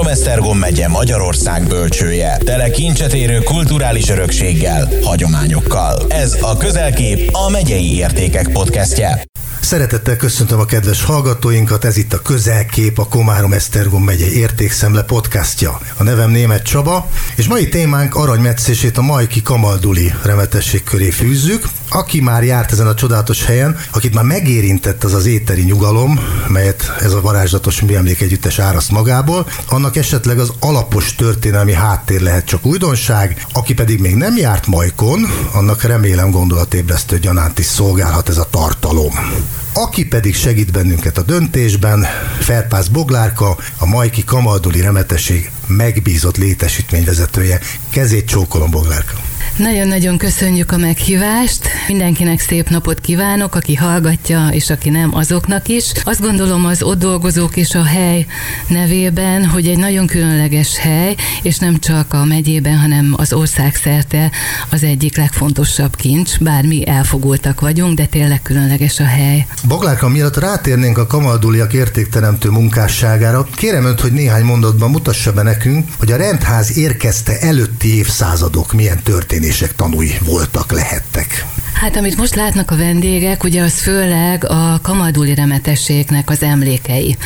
Komárom-Esztergom 0.00 0.58
megye 0.58 0.88
Magyarország 0.88 1.66
bölcsője. 1.66 2.38
Tele 2.44 2.70
kincset 2.70 3.12
érő 3.12 3.38
kulturális 3.38 4.08
örökséggel, 4.08 4.88
hagyományokkal. 5.02 6.06
Ez 6.08 6.36
a 6.40 6.56
Közelkép 6.56 7.28
a 7.32 7.50
Megyei 7.50 7.96
Értékek 7.96 8.48
podcastje. 8.48 9.24
Szeretettel 9.60 10.16
köszöntöm 10.16 10.60
a 10.60 10.64
kedves 10.64 11.02
hallgatóinkat, 11.02 11.84
ez 11.84 11.96
itt 11.96 12.12
a 12.12 12.22
Közelkép, 12.22 12.98
a 12.98 13.08
Komárom 13.08 13.52
Esztergom 13.52 14.04
megye 14.04 14.26
értékszemle 14.26 15.02
podcastja. 15.02 15.80
A 15.96 16.02
nevem 16.02 16.30
Német 16.30 16.62
Csaba, 16.62 17.08
és 17.36 17.46
mai 17.46 17.68
témánk 17.68 18.14
aranymetszését 18.14 18.98
a 18.98 19.02
Majki 19.02 19.42
Kamalduli 19.42 20.12
remetesség 20.22 20.82
köré 20.82 21.10
fűzzük. 21.10 21.68
Aki 21.92 22.20
már 22.20 22.44
járt 22.44 22.72
ezen 22.72 22.86
a 22.86 22.94
csodálatos 22.94 23.44
helyen, 23.44 23.76
akit 23.92 24.14
már 24.14 24.24
megérintett 24.24 25.04
az 25.04 25.14
az 25.14 25.26
éteri 25.26 25.62
nyugalom, 25.62 26.20
melyet 26.48 26.92
ez 27.00 27.12
a 27.12 27.20
varázslatos 27.20 27.80
műemlékegyüttes 27.80 28.58
áraszt 28.58 28.90
magából, 28.90 29.46
annak 29.68 29.96
esetleg 29.96 30.38
az 30.38 30.52
alapos 30.60 31.14
történelmi 31.14 31.72
háttér 31.72 32.20
lehet 32.20 32.44
csak 32.44 32.66
újdonság, 32.66 33.46
aki 33.52 33.74
pedig 33.74 34.00
még 34.00 34.14
nem 34.14 34.36
járt 34.36 34.66
Majkon, 34.66 35.20
annak 35.52 35.82
remélem 35.82 36.30
gondolatébresztő 36.30 37.18
gyanánt 37.18 37.58
is 37.58 37.66
szolgálhat 37.66 38.28
ez 38.28 38.38
a 38.38 38.48
tartalom. 38.50 39.12
Aki 39.72 40.06
pedig 40.06 40.34
segít 40.34 40.72
bennünket 40.72 41.18
a 41.18 41.22
döntésben, 41.22 42.06
Ferpász 42.40 42.86
Boglárka, 42.86 43.56
a 43.78 43.86
Majki 43.86 44.24
Kamalduli 44.24 44.80
Remetesség 44.80 45.50
megbízott 45.66 46.36
létesítményvezetője. 46.36 47.60
Kezét 47.90 48.28
csókolom, 48.28 48.70
Boglárka. 48.70 49.29
Nagyon-nagyon 49.56 50.18
köszönjük 50.18 50.72
a 50.72 50.76
meghívást. 50.76 51.68
Mindenkinek 51.88 52.40
szép 52.40 52.68
napot 52.68 53.00
kívánok, 53.00 53.54
aki 53.54 53.74
hallgatja, 53.74 54.48
és 54.50 54.70
aki 54.70 54.90
nem, 54.90 55.14
azoknak 55.14 55.68
is. 55.68 55.92
Azt 56.04 56.20
gondolom 56.20 56.64
az 56.64 56.82
ott 56.82 56.98
dolgozók 56.98 57.56
és 57.56 57.74
a 57.74 57.84
hely 57.84 58.26
nevében, 58.68 59.46
hogy 59.46 59.66
egy 59.66 59.78
nagyon 59.78 60.06
különleges 60.06 60.78
hely, 60.78 61.16
és 61.42 61.58
nem 61.58 61.78
csak 61.78 62.12
a 62.12 62.24
megyében, 62.24 62.78
hanem 62.78 63.14
az 63.16 63.32
ország 63.32 63.74
szerte 63.74 64.30
az 64.70 64.82
egyik 64.82 65.16
legfontosabb 65.16 65.96
kincs, 65.96 66.38
bár 66.38 66.64
mi 66.64 66.86
elfogultak 66.88 67.60
vagyunk, 67.60 67.96
de 67.96 68.06
tényleg 68.06 68.42
különleges 68.42 69.00
a 69.00 69.04
hely. 69.04 69.46
Boglárka, 69.68 70.08
mielőtt 70.08 70.36
rátérnénk 70.36 70.98
a 70.98 71.06
kamalduliak 71.06 71.72
értékteremtő 71.72 72.48
munkásságára, 72.48 73.46
kérem 73.54 73.84
önt, 73.84 74.00
hogy 74.00 74.12
néhány 74.12 74.44
mondatban 74.44 74.90
mutassa 74.90 75.32
be 75.32 75.42
nekünk, 75.42 75.88
hogy 75.98 76.12
a 76.12 76.16
rendház 76.16 76.76
érkezte 76.76 77.38
előtti 77.40 77.96
évszázadok 77.96 78.72
milyen 78.72 79.00
történések 79.50 79.76
tanúi 79.76 80.18
voltak, 80.24 80.72
lehettek. 80.72 81.46
Hát 81.80 81.96
amit 81.96 82.16
most 82.16 82.34
látnak 82.34 82.70
a 82.70 82.76
vendégek, 82.76 83.44
ugye 83.44 83.62
az 83.62 83.80
főleg 83.80 84.44
a 84.44 84.78
kamaduli 84.82 85.34
remetességnek 85.34 86.30
az 86.30 86.42
emlékei. 86.42 87.16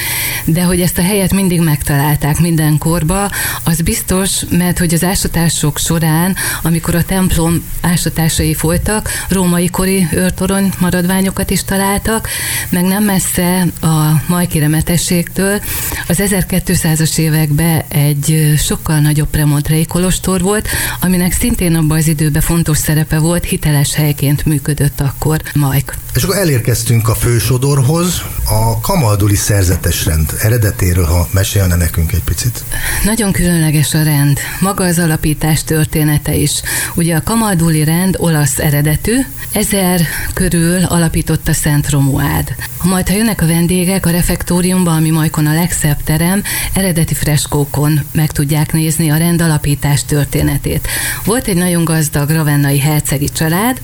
De 0.45 0.63
hogy 0.63 0.81
ezt 0.81 0.99
a 0.99 1.03
helyet 1.03 1.33
mindig 1.33 1.61
megtalálták 1.61 2.39
minden 2.39 2.79
korba, 2.79 3.31
az 3.65 3.81
biztos, 3.81 4.31
mert 4.51 4.79
hogy 4.79 4.95
az 4.95 5.05
ásatások 5.05 5.79
során, 5.79 6.37
amikor 6.63 6.95
a 6.95 7.05
templom 7.05 7.65
ásatásai 7.81 8.55
folytak, 8.55 9.09
római 9.29 9.69
kori 9.69 10.09
őrtorony 10.13 10.73
maradványokat 10.79 11.51
is 11.51 11.65
találtak, 11.65 12.29
meg 12.69 12.85
nem 12.85 13.05
messze 13.05 13.67
a 13.81 14.23
majki 14.27 14.59
remetességtől 14.59 15.61
az 16.09 16.23
1200-as 16.23 17.19
években 17.19 17.83
egy 17.89 18.55
sokkal 18.59 18.99
nagyobb 18.99 19.29
premontrei 19.29 19.87
kolostor 19.87 20.41
volt, 20.41 20.69
aminek 21.01 21.33
szintén 21.33 21.75
abban 21.75 21.99
az 21.99 22.07
időben 22.07 22.43
fontos 22.43 22.79
szerepe 22.79 23.19
volt, 23.19 23.45
hiteles 23.45 23.95
helyként 23.95 24.44
működött 24.45 25.01
akkor 25.01 25.41
Majk. 25.55 25.95
És 26.15 26.23
akkor 26.23 26.37
elérkeztünk 26.37 27.09
a 27.09 27.15
fősodorhoz, 27.15 28.23
a 28.45 28.81
kamalduli 28.81 29.35
szerzetes 29.35 30.05
rend 30.05 30.33
eredetéről, 30.41 31.05
ha 31.05 31.29
mesélne 31.31 31.75
nekünk 31.77 32.13
egy 32.13 32.23
picit. 32.23 32.65
Nagyon 33.05 33.33
különleges 33.33 33.95
a 33.95 34.03
rend, 34.03 34.39
maga 34.61 34.85
az 34.85 34.99
alapítás 34.99 35.65
története 35.65 36.35
is. 36.35 36.63
Ugye 36.95 37.17
a 37.17 37.23
kamalduli 37.23 37.85
rend 37.85 38.17
olasz 38.19 38.59
eredetű, 38.59 39.21
ezer 39.53 40.01
körül 40.35 40.85
alapította 40.85 41.53
Szent 41.53 41.91
Romuád. 41.91 42.55
Majd, 42.83 43.09
ha 43.09 43.15
jönnek 43.15 43.43
a 43.43 43.47
vendégek 43.47 44.07
a 44.07 44.11
refektóriumba, 44.11 44.91
ami 44.95 45.11
majkon 45.11 45.47
a 45.47 45.55
legszebb 45.55 46.03
terem, 46.03 46.43
eredeti 46.75 47.15
freskókon 47.15 48.01
meg 48.13 48.31
tudják 48.31 48.73
nézni 48.73 49.11
a 49.11 49.17
rend 49.17 49.41
alapítás 49.41 50.05
történetét. 50.05 50.89
Volt 51.25 51.47
egy 51.47 51.57
nagyon 51.57 51.85
gazdag 51.85 52.31
ravennai 52.31 52.79
hercegi 52.79 53.29
család, 53.29 53.81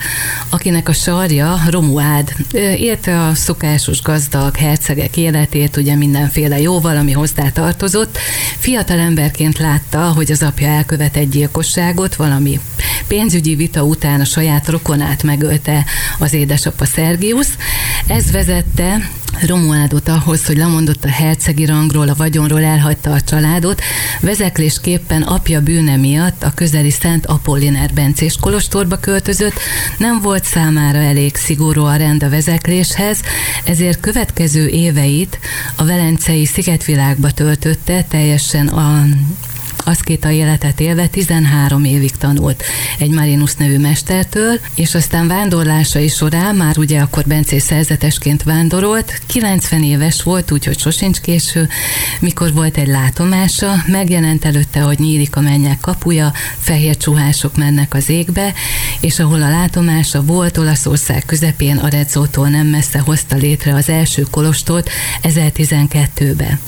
akinek 0.50 0.88
a 0.88 0.92
sarja 0.92 1.60
Romuád 1.68 2.34
élte 2.76 3.20
a 3.20 3.34
szokásos 3.34 4.02
gazdag 4.02 4.56
hercegek 4.56 5.16
életét, 5.16 5.76
ugye 5.76 5.94
mindenféle 5.94 6.60
jóval, 6.60 6.96
ami 6.96 7.12
hozzá 7.12 7.48
tartozott. 7.48 8.18
Fiatal 8.58 8.98
emberként 8.98 9.58
látta, 9.58 10.00
hogy 10.00 10.30
az 10.30 10.42
apja 10.42 10.66
elkövet 10.66 11.16
egy 11.16 11.28
gyilkosságot, 11.28 12.14
valami 12.14 12.60
pénzügyi 13.06 13.54
vita 13.54 13.82
után 13.84 14.20
a 14.20 14.24
saját 14.24 14.68
rokonát 14.68 15.22
megölte 15.22 15.84
az 16.18 16.32
édesapa 16.32 16.84
Szergius. 16.84 17.48
Ez 18.06 18.30
vezette 18.30 19.10
Romuádot 19.46 20.08
ahhoz, 20.08 20.46
hogy 20.46 20.56
lemondott 20.56 21.04
a 21.04 21.08
hercegi 21.08 21.64
rangról, 21.64 22.08
a 22.08 22.14
vagyonról, 22.14 22.62
elhagyta 22.62 23.12
a 23.12 23.20
családot, 23.20 23.82
vezeklésképpen 24.20 25.22
apja 25.22 25.60
bűne 25.60 25.96
miatt 25.96 26.42
a 26.42 26.52
közeli 26.54 26.90
Szent 26.90 27.26
Apolliner 27.26 27.92
Bencés 27.94 28.36
kolostorba 28.40 28.96
költözött, 28.96 29.58
nem 29.98 30.20
volt 30.20 30.44
számára 30.44 30.98
elég 30.98 31.36
szigorú 31.36 31.84
a 31.84 31.96
rend 31.96 32.22
a 32.22 32.28
vezekléshez, 32.28 33.20
ezért 33.64 34.00
következő 34.00 34.66
éveit 34.66 35.38
a 35.76 35.84
velencei 35.84 36.44
szigetvilágba 36.44 37.30
töltötte, 37.30 38.02
teljesen 38.02 38.68
a 38.68 39.04
aszkéta 39.84 40.30
életet 40.30 40.80
élve 40.80 41.06
13 41.06 41.84
évig 41.84 42.16
tanult 42.16 42.62
egy 42.98 43.10
Marinus 43.10 43.54
nevű 43.54 43.78
mestertől, 43.78 44.60
és 44.74 44.94
aztán 44.94 45.28
vándorlásai 45.28 46.08
során, 46.08 46.54
már 46.54 46.78
ugye 46.78 47.00
akkor 47.00 47.24
Bencés 47.26 47.62
szerzetesként 47.62 48.42
vándorolt, 48.42 49.20
90 49.26 49.82
éves 49.82 50.22
volt, 50.22 50.50
úgyhogy 50.50 50.78
sosincs 50.78 51.20
késő, 51.20 51.68
mikor 52.20 52.52
volt 52.52 52.76
egy 52.76 52.86
látomása, 52.86 53.82
megjelent 53.86 54.44
előtte, 54.44 54.80
hogy 54.80 54.98
nyílik 54.98 55.36
a 55.36 55.40
mennyek 55.40 55.80
kapuja, 55.80 56.32
fehér 56.58 56.96
csuhások 56.96 57.56
mennek 57.56 57.94
az 57.94 58.08
égbe, 58.08 58.52
és 59.00 59.18
ahol 59.18 59.42
a 59.42 59.50
látomása 59.50 60.22
volt, 60.22 60.58
Olaszország 60.58 61.24
közepén 61.26 61.76
a 61.76 61.88
Redzótól 61.88 62.48
nem 62.48 62.66
messze 62.66 62.98
hozta 62.98 63.36
létre 63.36 63.74
az 63.74 63.88
első 63.88 64.26
kolostort 64.30 64.90
1012-be. 65.22 66.58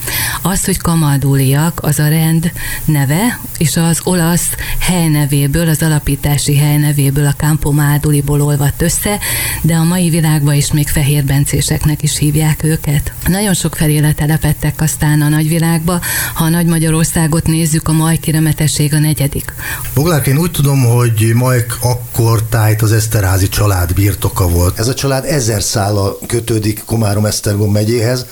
Az, 0.42 0.64
hogy 0.64 0.76
kamalduliak, 0.76 1.80
az 1.82 1.98
a 1.98 2.08
rend 2.08 2.52
neve, 2.84 3.01
neve, 3.06 3.40
és 3.58 3.76
az 3.76 4.00
olasz 4.04 4.48
helynevéből, 4.78 5.68
az 5.68 5.82
alapítási 5.82 6.56
helynevéből, 6.56 7.26
a 7.26 7.34
Campo 7.36 7.70
Máduliból 7.70 8.40
olvadt 8.40 8.82
össze, 8.82 9.18
de 9.62 9.74
a 9.74 9.84
mai 9.84 10.10
világban 10.10 10.54
is 10.54 10.72
még 10.72 10.88
fehérbencéseknek 10.88 12.02
is 12.02 12.18
hívják 12.18 12.62
őket. 12.62 13.12
Nagyon 13.26 13.54
sok 13.54 13.74
felé 13.74 13.98
letelepettek 13.98 14.80
aztán 14.80 15.20
a 15.20 15.28
nagyvilágba, 15.28 16.00
ha 16.34 16.44
a 16.44 16.48
Nagy 16.48 16.66
Magyarországot 16.66 17.46
nézzük, 17.46 17.88
a 17.88 17.92
Majki 17.92 18.30
remetesség 18.30 18.94
a 18.94 18.98
negyedik. 18.98 19.54
Boglárk, 19.94 20.26
én 20.26 20.38
úgy 20.38 20.50
tudom, 20.50 20.84
hogy 20.84 21.32
Majk 21.34 21.76
akkor 21.80 22.42
tájt 22.42 22.82
az 22.82 22.92
Eszterházi 22.92 23.48
család 23.48 23.94
birtoka 23.94 24.48
volt. 24.48 24.78
Ez 24.78 24.88
a 24.88 24.94
család 24.94 25.24
ezer 25.24 25.62
szállal 25.62 26.18
kötődik 26.26 26.82
Komárom-Esztergom 26.84 27.72
megyéhez, 27.72 28.26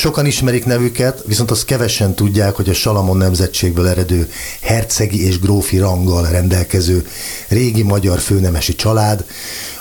Sokan 0.00 0.26
ismerik 0.26 0.64
nevüket, 0.64 1.22
viszont 1.26 1.50
azt 1.50 1.64
kevesen 1.64 2.14
tudják, 2.14 2.54
hogy 2.54 2.68
a 2.68 2.74
Salamon 2.74 3.16
nemzetségből 3.16 3.88
eredő 3.88 4.30
hercegi 4.60 5.26
és 5.26 5.38
grófi 5.38 5.78
ranggal 5.78 6.26
rendelkező 6.26 7.08
régi 7.48 7.82
magyar 7.82 8.18
főnemesi 8.18 8.74
család, 8.74 9.24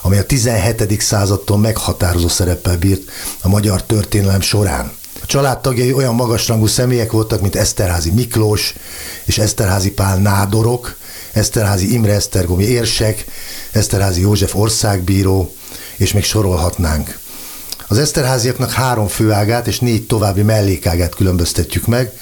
amely 0.02 0.20
a 0.20 0.26
17. 0.26 1.02
századtól 1.02 1.58
meghatározó 1.58 2.28
szereppel 2.28 2.78
bírt 2.78 3.02
a 3.42 3.48
magyar 3.48 3.84
történelem 3.84 4.42
során. 4.42 4.92
A 5.22 5.26
családtagjai 5.26 5.94
olyan 5.94 6.16
magasrangú 6.16 6.68
személyek 6.68 7.12
voltak, 7.12 7.42
mint 7.42 7.56
Eszterházi 7.56 8.12
Miklós 8.12 8.74
és 9.26 9.38
Eszterházi 9.38 9.92
Pál 9.92 10.18
nádorok, 10.18 10.96
Eszterházi 11.32 11.94
Imre 11.94 12.14
Esztergomi 12.14 12.64
érsek, 12.64 13.26
Eszterházi 13.72 14.22
József 14.22 14.56
országbíró, 14.56 15.54
és 15.98 16.14
még 16.14 16.24
sorolhatnánk. 16.24 17.20
Az 17.92 17.98
Eszterháziaknak 17.98 18.72
három 18.72 19.08
főágát 19.08 19.68
és 19.68 19.80
négy 19.80 20.06
további 20.06 20.42
mellékágát 20.42 21.16
különböztetjük 21.16 21.88
meg. 21.88 22.14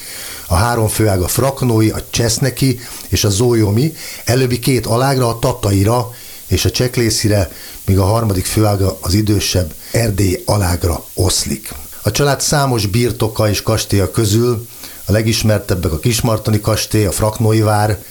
A 0.47 0.55
három 0.55 0.87
főág 0.87 1.21
a 1.21 1.27
fraknói, 1.27 1.89
a 1.89 2.05
cseszneki 2.09 2.79
és 3.07 3.23
a 3.23 3.29
zójomi, 3.29 3.93
előbbi 4.25 4.59
két 4.59 4.85
alágra 4.85 5.27
a 5.27 5.39
tataira 5.39 6.09
és 6.47 6.65
a 6.65 6.71
cseklészire, 6.71 7.51
míg 7.85 7.99
a 7.99 8.03
harmadik 8.03 8.45
főága 8.45 8.97
az 9.01 9.13
idősebb 9.13 9.73
erdély 9.91 10.43
alágra 10.45 11.05
oszlik. 11.13 11.73
A 12.01 12.11
család 12.11 12.41
számos 12.41 12.85
birtoka 12.85 13.49
és 13.49 13.61
kastélya 13.61 14.11
közül 14.11 14.67
a 15.05 15.11
legismertebbek 15.11 15.91
a 15.91 15.99
Kismartoni 15.99 16.59
kastély, 16.59 17.05
a 17.05 17.11
Fraknói 17.11 17.61
vár, 17.61 18.03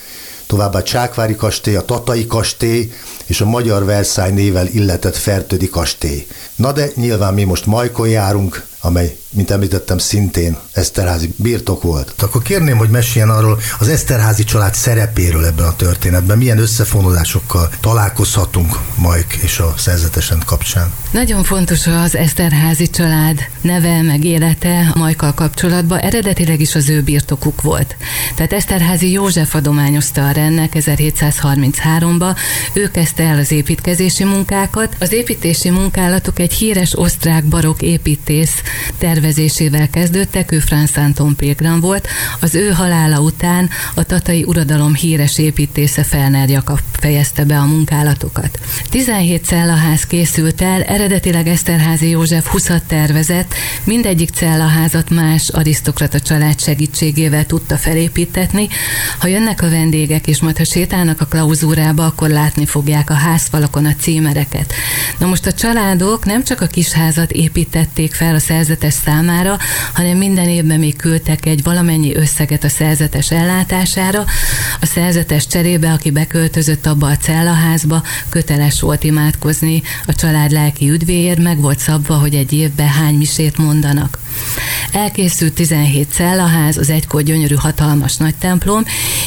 továbbá 0.46 0.82
Csákvári 0.82 1.37
kastély, 1.37 1.76
a 1.76 1.84
Tatai 1.84 2.26
kastély 2.26 2.93
és 3.26 3.40
a 3.40 3.44
Magyar 3.46 3.84
Verszály 3.84 4.31
nével 4.31 4.66
illetett 4.66 5.16
Fertődi 5.16 5.69
kastély. 5.69 6.26
Na 6.56 6.72
de 6.72 6.90
nyilván 6.94 7.34
mi 7.34 7.44
most 7.44 7.66
Majkon 7.66 8.08
járunk, 8.08 8.66
amely 8.81 9.16
mint 9.31 9.50
említettem, 9.50 9.99
szintén 9.99 10.56
Eszterházi 10.73 11.34
birtok 11.37 11.82
volt. 11.82 12.14
Akkor 12.19 12.43
kérném, 12.43 12.76
hogy 12.76 12.90
meséljen 12.90 13.31
arról 13.31 13.61
az 13.78 13.88
Eszterházi 13.88 14.44
család 14.44 14.75
szerepéről 14.75 15.44
ebben 15.44 15.67
a 15.67 15.76
történetben, 15.76 16.38
milyen 16.38 16.58
összefonódásokkal 16.58 17.70
találkozhatunk 17.81 18.78
Majk 18.94 19.32
és 19.43 19.58
a 19.58 19.75
szerzetesen 19.76 20.43
kapcsán. 20.46 20.93
Nagyon 21.11 21.44
fontos 21.44 21.87
az 21.87 22.17
Eszterházi 22.17 22.90
család 22.90 23.38
neve, 23.61 24.02
meg 24.02 24.25
élete 24.25 24.93
Majkkal 24.94 25.34
kapcsolatban. 25.34 25.99
Eredetileg 25.99 26.61
is 26.61 26.75
az 26.75 26.88
ő 26.88 27.02
birtokuk 27.02 27.62
volt. 27.62 27.96
Tehát 28.34 28.52
Eszterházi 28.52 29.11
József 29.11 29.55
adományozta 29.55 30.26
a 30.28 30.31
rendnek 30.31 30.73
1733-ba, 30.75 32.37
ő 32.73 32.90
kezdte 32.90 33.23
el 33.23 33.38
az 33.38 33.50
építkezési 33.50 34.25
munkákat. 34.25 34.96
Az 35.00 35.12
építési 35.12 35.70
munkálatok 35.70 36.38
egy 36.38 36.52
híres 36.52 36.99
osztrák 36.99 37.44
barok 37.44 37.82
építész 37.82 38.55
tervezésével 39.16 39.90
kezdődtek, 39.90 40.52
ő 40.52 40.58
Franz 40.58 40.96
Anton 40.96 41.36
Pilgram 41.36 41.80
volt. 41.80 42.08
Az 42.40 42.54
ő 42.54 42.70
halála 42.70 43.20
után 43.20 43.70
a 43.94 44.02
tatai 44.02 44.44
uradalom 44.44 44.94
híres 44.94 45.38
építésze 45.38 46.02
Felner 46.02 46.48
Jakab 46.48 46.78
fejezte 46.92 47.44
be 47.44 47.58
a 47.58 47.64
munkálatokat. 47.64 48.58
17 48.90 49.44
cellaház 49.44 50.06
készült 50.06 50.62
el, 50.62 50.82
eredetileg 50.82 51.48
Eszterházi 51.48 52.08
József 52.08 52.46
20 52.46 52.70
tervezett, 52.86 53.54
mindegyik 53.84 54.30
cellaházat 54.30 55.10
más 55.10 55.48
arisztokrata 55.48 56.20
család 56.20 56.60
segítségével 56.60 57.46
tudta 57.46 57.76
felépítetni. 57.76 58.68
Ha 59.18 59.26
jönnek 59.26 59.62
a 59.62 59.70
vendégek, 59.70 60.26
és 60.26 60.40
majd 60.40 60.56
ha 60.56 60.64
sétálnak 60.64 61.20
a 61.20 61.26
klauzúrába, 61.26 62.04
akkor 62.04 62.28
látni 62.28 62.66
fogják 62.66 63.10
a 63.10 63.14
házfalakon 63.14 63.84
a 63.84 63.94
címereket. 63.94 64.72
Na 65.18 65.26
most 65.26 65.46
a 65.46 65.52
családok 65.52 66.24
nem 66.24 66.44
csak 66.44 66.60
a 66.60 66.66
kisházat 66.66 67.30
építették 67.30 68.14
fel 68.14 68.34
a 68.34 68.38
szerzetes 68.38 68.94
számára, 69.06 69.58
hanem 69.92 70.16
minden 70.16 70.48
évben 70.48 70.78
még 70.78 70.96
küldtek 70.96 71.46
egy 71.46 71.62
valamennyi 71.62 72.16
összeget 72.16 72.64
a 72.64 72.68
szerzetes 72.68 73.30
ellátására. 73.30 74.24
A 74.80 74.86
szerzetes 74.86 75.46
cserébe, 75.46 75.92
aki 75.92 76.10
beköltözött 76.10 76.86
abba 76.86 77.06
a 77.06 77.16
cellaházba, 77.16 78.02
köteles 78.28 78.80
volt 78.80 79.04
imádkozni 79.04 79.82
a 80.06 80.14
család 80.14 80.50
lelki 80.50 80.90
üdvéért, 80.90 81.42
meg 81.42 81.60
volt 81.60 81.78
szabva, 81.78 82.14
hogy 82.14 82.34
egy 82.34 82.52
évben 82.52 82.88
hány 82.88 83.14
misét 83.14 83.58
mondanak. 83.58 84.18
Elkészült 84.92 85.52
17 85.52 86.08
cellaház, 86.12 86.76
az 86.76 86.90
egykor 86.90 87.22
gyönyörű 87.22 87.54
hatalmas 87.54 88.16
nagy 88.16 88.34
templom, 88.34 88.84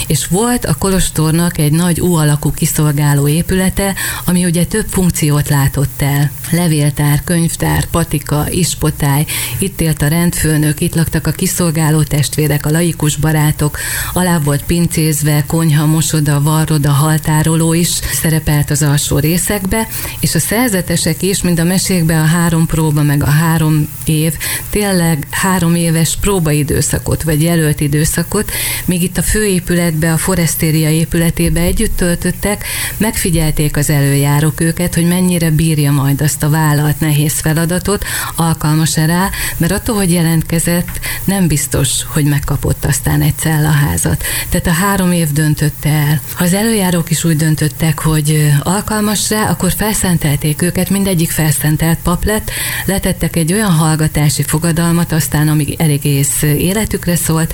és 0.07 0.27
volt 0.27 0.65
a 0.65 0.73
kolostornak 0.73 1.57
egy 1.57 1.71
nagy 1.71 2.01
U 2.01 2.15
alakú 2.15 2.51
kiszolgáló 2.51 3.27
épülete, 3.27 3.95
ami 4.25 4.45
ugye 4.45 4.65
több 4.65 4.85
funkciót 4.89 5.49
látott 5.49 6.01
el. 6.01 6.31
Levéltár, 6.51 7.23
könyvtár, 7.23 7.85
patika, 7.85 8.45
ispotály, 8.49 9.25
itt 9.59 9.81
élt 9.81 10.01
a 10.01 10.07
rendfőnök, 10.07 10.81
itt 10.81 10.95
laktak 10.95 11.27
a 11.27 11.31
kiszolgáló 11.31 12.03
testvérek, 12.03 12.65
a 12.65 12.71
laikus 12.71 13.15
barátok, 13.15 13.77
alá 14.13 14.39
volt 14.39 14.63
pincézve, 14.63 15.43
konyha, 15.47 15.85
mosoda, 15.85 16.41
varroda, 16.41 16.91
haltároló 16.91 17.73
is 17.73 17.89
szerepelt 18.21 18.69
az 18.69 18.81
alsó 18.81 19.17
részekbe, 19.17 19.87
és 20.19 20.35
a 20.35 20.39
szerzetesek 20.39 21.21
is, 21.21 21.41
mint 21.41 21.59
a 21.59 21.63
mesékbe 21.63 22.21
a 22.21 22.25
három 22.25 22.65
próba, 22.65 23.03
meg 23.03 23.23
a 23.23 23.29
három 23.29 23.87
év, 24.05 24.33
tényleg 24.69 24.98
három 25.29 25.75
éves 25.75 26.17
próbaidőszakot, 26.21 27.23
vagy 27.23 27.41
jelölt 27.41 27.79
időszakot, 27.79 28.51
még 28.85 29.03
itt 29.03 29.17
a 29.17 29.21
főépületbe, 29.21 30.13
a 30.13 30.17
Forestéria 30.17 30.89
épületébe 30.89 31.61
együtt 31.61 31.97
töltöttek, 31.97 32.65
megfigyelték 32.97 33.77
az 33.77 33.89
előjárók 33.89 34.61
őket, 34.61 34.95
hogy 34.95 35.07
mennyire 35.07 35.49
bírja 35.49 35.91
majd 35.91 36.21
azt 36.21 36.43
a 36.43 36.49
vállalt 36.49 36.99
nehéz 36.99 37.39
feladatot, 37.39 38.05
alkalmas-e 38.35 39.05
rá, 39.05 39.29
mert 39.57 39.71
attól, 39.71 39.95
hogy 39.95 40.11
jelentkezett, 40.11 40.99
nem 41.23 41.47
biztos, 41.47 41.89
hogy 42.07 42.25
megkapott 42.25 42.85
aztán 42.85 43.21
egy 43.21 43.37
cellaházat. 43.37 44.23
Tehát 44.49 44.67
a 44.67 44.83
három 44.85 45.11
év 45.11 45.31
döntötte 45.31 45.89
el. 45.89 46.21
Ha 46.33 46.43
az 46.43 46.53
előjárók 46.53 47.09
is 47.09 47.23
úgy 47.23 47.35
döntöttek, 47.35 47.99
hogy 47.99 48.53
alkalmas 48.59 49.29
rá, 49.29 49.49
akkor 49.49 49.71
felszentelték 49.71 50.61
őket, 50.61 50.89
mindegyik 50.89 51.31
felszentelt 51.31 51.99
pap 52.03 52.23
lett, 52.23 52.51
letettek 52.85 53.35
egy 53.35 53.53
olyan 53.53 53.71
hallgatási 53.71 54.43
fogadalmat, 54.43 54.88
aztán 54.97 55.47
amíg 55.47 55.75
egész 55.77 56.41
életükre 56.41 57.15
szólt, 57.15 57.53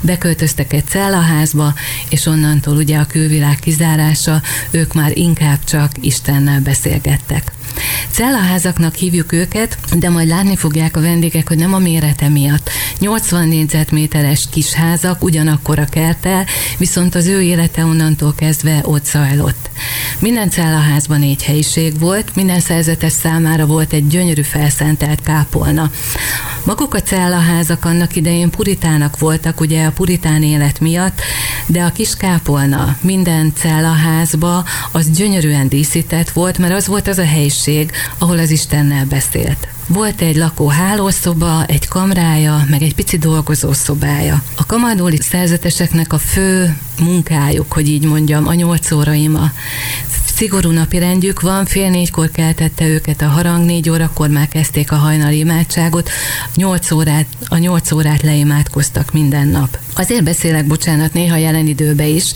beköltöztek 0.00 0.72
egy 0.72 0.86
cellaházba, 0.86 1.74
és 2.08 2.26
onnantól 2.26 2.76
ugye 2.76 2.98
a 2.98 3.06
külvilág 3.06 3.58
kizárása, 3.58 4.42
ők 4.70 4.94
már 4.94 5.16
inkább 5.16 5.64
csak 5.64 5.90
Istennel 6.00 6.60
beszélgettek. 6.60 7.52
Cellaházaknak 8.10 8.94
hívjuk 8.94 9.32
őket, 9.32 9.78
de 9.98 10.08
majd 10.08 10.28
látni 10.28 10.56
fogják 10.56 10.96
a 10.96 11.00
vendégek, 11.00 11.48
hogy 11.48 11.58
nem 11.58 11.74
a 11.74 11.78
mérete 11.78 12.28
miatt. 12.28 12.70
80 12.98 13.48
négyzetméteres 13.48 14.48
kis 14.50 14.72
házak, 14.72 15.22
ugyanakkor 15.22 15.78
a 15.78 15.84
kertel, 15.84 16.46
viszont 16.78 17.14
az 17.14 17.26
ő 17.26 17.42
élete 17.42 17.84
onnantól 17.84 18.34
kezdve 18.34 18.80
ott 18.84 19.04
zajlott. 19.04 19.65
Minden 20.18 20.50
cellaházban 20.50 21.18
négy 21.18 21.42
helyiség 21.42 21.98
volt, 21.98 22.34
minden 22.34 22.60
szerzetes 22.60 23.12
számára 23.12 23.66
volt 23.66 23.92
egy 23.92 24.06
gyönyörű 24.06 24.42
felszentelt 24.42 25.20
kápolna. 25.22 25.90
Maguk 26.64 26.94
a 26.94 27.02
cellaházak 27.02 27.84
annak 27.84 28.16
idején 28.16 28.50
puritának 28.50 29.18
voltak, 29.18 29.60
ugye 29.60 29.84
a 29.84 29.90
puritán 29.90 30.42
élet 30.42 30.80
miatt, 30.80 31.20
de 31.66 31.82
a 31.82 31.92
kis 31.92 32.16
kápolna 32.16 32.96
minden 33.00 33.52
cellaházba 33.56 34.64
az 34.92 35.10
gyönyörűen 35.10 35.68
díszített 35.68 36.30
volt, 36.30 36.58
mert 36.58 36.74
az 36.74 36.86
volt 36.86 37.08
az 37.08 37.18
a 37.18 37.26
helyiség, 37.26 37.90
ahol 38.18 38.38
az 38.38 38.50
Istennel 38.50 39.04
beszélt. 39.04 39.75
Volt 39.86 40.20
egy 40.20 40.36
lakó 40.36 40.68
hálószoba, 40.68 41.64
egy 41.66 41.88
kamrája, 41.88 42.64
meg 42.70 42.82
egy 42.82 42.94
pici 42.94 43.18
dolgozószobája. 43.18 44.42
A 44.56 44.66
kamadóli 44.66 45.18
szerzeteseknek 45.20 46.12
a 46.12 46.18
fő 46.18 46.76
munkájuk, 47.00 47.72
hogy 47.72 47.88
így 47.88 48.04
mondjam, 48.04 48.46
a 48.46 48.54
nyolc 48.54 48.90
óraima 48.90 49.50
Szigorú 50.36 50.70
napi 50.70 50.98
rendjük 50.98 51.40
van, 51.40 51.64
fél 51.64 51.90
négykor 51.90 52.30
keltette 52.30 52.86
őket 52.86 53.22
a 53.22 53.26
harang, 53.28 53.64
négy 53.64 53.90
órakor 53.90 54.28
már 54.28 54.48
kezdték 54.48 54.92
a 54.92 54.96
hajnali 54.96 55.38
imádságot, 55.38 56.10
nyolc 56.54 56.90
órát, 56.90 57.26
a 57.48 57.56
nyolc 57.56 57.92
órát 57.92 58.22
leimádkoztak 58.22 59.12
minden 59.12 59.48
nap. 59.48 59.78
Azért 59.98 60.24
beszélek, 60.24 60.66
bocsánat, 60.66 61.12
néha 61.12 61.36
jelen 61.36 61.66
időbe 61.66 62.06
is, 62.06 62.32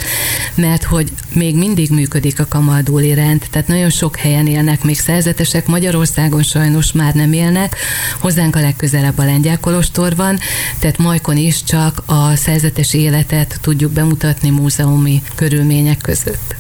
mert 0.54 0.84
hogy 0.84 1.12
még 1.32 1.56
mindig 1.56 1.90
működik 1.90 2.40
a 2.40 2.46
kamaldúli 2.48 3.14
rend, 3.14 3.46
tehát 3.50 3.68
nagyon 3.68 3.90
sok 3.90 4.16
helyen 4.16 4.46
élnek 4.46 4.82
még 4.84 4.98
szerzetesek, 4.98 5.66
Magyarországon 5.66 6.42
sajnos 6.42 6.92
már 6.92 7.14
nem 7.14 7.32
élnek, 7.32 7.76
hozzánk 8.18 8.56
a 8.56 8.60
legközelebb 8.60 9.18
a 9.18 9.24
lengyel 9.24 9.58
kolostor 9.58 10.16
van, 10.16 10.38
tehát 10.78 10.98
Majkon 10.98 11.36
is 11.36 11.64
csak 11.64 12.02
a 12.06 12.36
szerzetes 12.36 12.94
életet 12.94 13.58
tudjuk 13.60 13.92
bemutatni 13.92 14.50
múzeumi 14.50 15.22
körülmények 15.34 15.98
között. 15.98 16.54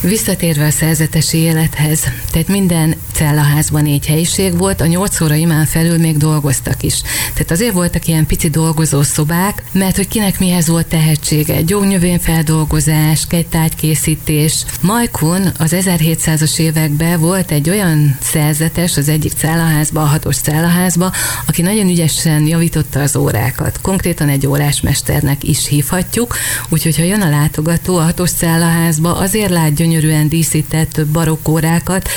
Visszatérve 0.00 0.66
a 0.66 0.70
szerzetesi 0.70 1.38
élethez, 1.38 2.00
tehát 2.30 2.48
minden 2.48 2.94
cellaházban 3.12 3.82
négy 3.82 4.06
helyiség 4.06 4.58
volt, 4.58 4.80
a 4.80 4.86
nyolc 4.86 5.20
óra 5.20 5.34
imán 5.34 5.66
felül 5.66 5.98
még 5.98 6.16
dolgoztak 6.16 6.82
is. 6.82 7.00
Tehát 7.32 7.50
azért 7.50 7.72
voltak 7.72 8.06
ilyen 8.06 8.26
pici 8.26 8.48
dolgozószobák, 8.48 9.62
mert 9.72 9.96
hogy 9.96 10.08
kinek 10.08 10.38
mihez 10.44 10.68
volt 10.68 10.86
tehetsége. 10.86 11.60
Gyógynövényfeldolgozás, 11.60 13.26
kegytárgykészítés. 13.26 14.64
Majkun 14.80 15.52
az 15.58 15.74
1700-as 15.76 16.58
években 16.58 17.20
volt 17.20 17.50
egy 17.50 17.70
olyan 17.70 18.18
szerzetes 18.20 18.96
az 18.96 19.08
egyik 19.08 19.32
cellaházba, 19.32 20.02
a 20.02 20.06
hatos 20.06 20.36
cellaházba, 20.36 21.12
aki 21.46 21.62
nagyon 21.62 21.88
ügyesen 21.88 22.46
javította 22.46 23.00
az 23.00 23.16
órákat. 23.16 23.80
Konkrétan 23.80 24.28
egy 24.28 24.46
órásmesternek 24.46 25.44
is 25.44 25.68
hívhatjuk, 25.68 26.36
úgyhogy 26.68 26.96
ha 26.96 27.02
jön 27.02 27.22
a 27.22 27.30
látogató 27.30 27.96
a 27.96 28.02
hatos 28.02 28.30
cellaházba, 28.30 29.16
azért 29.16 29.50
lát 29.50 29.74
gyönyörűen 29.74 30.28
díszített 30.28 31.06
barokkórákat, 31.06 32.08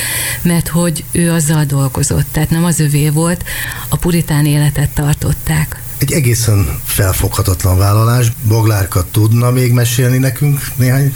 mert 0.41 0.67
hogy 0.67 1.03
ő 1.11 1.31
azzal 1.31 1.63
dolgozott, 1.63 2.27
tehát 2.31 2.49
nem 2.49 2.63
az 2.63 2.79
övé 2.79 3.09
volt, 3.09 3.43
a 3.89 3.95
puritán 3.95 4.45
életet 4.45 4.89
tartották. 4.89 5.85
Egy 5.97 6.11
egészen 6.11 6.79
felfoghatatlan 6.83 7.77
vállalás. 7.77 8.31
Boglárka 8.47 9.05
tudna 9.11 9.51
még 9.51 9.71
mesélni 9.71 10.17
nekünk 10.17 10.71
néhány 10.75 11.13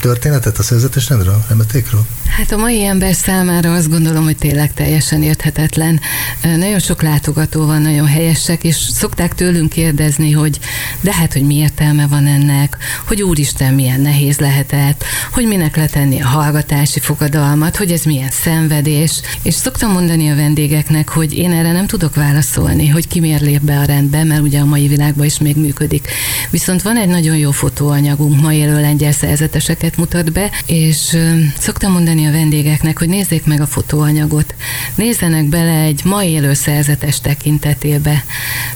történetet 0.00 0.58
a 0.58 0.62
szerzetes 0.62 1.08
rendről, 1.08 1.44
remetékről? 1.48 2.06
Hát 2.36 2.52
a 2.52 2.56
mai 2.56 2.84
ember 2.84 3.14
számára 3.14 3.74
azt 3.74 3.88
gondolom, 3.88 4.24
hogy 4.24 4.36
tényleg 4.36 4.72
teljesen 4.72 5.22
érthetetlen. 5.22 6.00
Nagyon 6.42 6.78
sok 6.78 7.02
látogató 7.02 7.66
van, 7.66 7.82
nagyon 7.82 8.06
helyesek, 8.06 8.64
és 8.64 8.76
szokták 8.76 9.34
tőlünk 9.34 9.70
kérdezni, 9.70 10.30
hogy 10.32 10.58
de 11.00 11.14
hát, 11.14 11.32
hogy 11.32 11.42
mi 11.42 11.54
értelme 11.54 12.06
van 12.06 12.26
ennek, 12.26 12.76
hogy 13.06 13.22
úristen, 13.22 13.74
milyen 13.74 14.00
nehéz 14.00 14.38
lehetett, 14.38 15.04
hogy 15.32 15.46
minek 15.46 15.76
letenni 15.76 16.20
a 16.20 16.26
hallgatási 16.26 17.00
fogadalmat, 17.00 17.76
hogy 17.76 17.90
ez 17.90 18.02
milyen 18.04 18.30
szenvedés. 18.30 19.20
És 19.42 19.54
szoktam 19.54 19.92
mondani 19.92 20.30
a 20.30 20.34
vendégeknek, 20.34 21.08
hogy 21.08 21.38
én 21.38 21.52
erre 21.52 21.72
nem 21.72 21.86
tudok 21.86 22.14
válaszolni, 22.14 22.88
hogy 22.88 23.08
ki 23.08 23.20
miért 23.20 23.42
lép 23.42 23.60
be 23.60 23.78
a 23.78 23.84
rendbe, 23.84 24.24
mert 24.24 24.42
ugye 24.42 24.60
a 24.60 24.64
mai 24.64 24.86
világban 24.88 25.26
is 25.26 25.38
még 25.38 25.56
működik. 25.56 26.08
Viszont 26.50 26.82
van 26.82 26.96
egy 26.96 27.08
nagyon 27.08 27.36
jó 27.36 27.50
fotóanyagunk 27.50 28.40
ma 28.40 28.52
élő 28.52 28.80
lengyel 28.80 29.12
szerzeteseket 29.12 29.96
mutat 29.96 30.32
be, 30.32 30.50
és 30.66 31.16
szoktam 31.58 31.92
mondani 31.92 32.22
a 32.26 32.30
vendégeknek, 32.30 32.98
hogy 32.98 33.08
nézzék 33.08 33.44
meg 33.44 33.60
a 33.60 33.66
fotóanyagot. 33.66 34.54
Nézzenek 34.94 35.44
bele 35.44 35.80
egy 35.80 36.00
mai 36.04 36.28
élő 36.28 36.54
szerzetes 36.54 37.20
tekintetébe. 37.20 38.24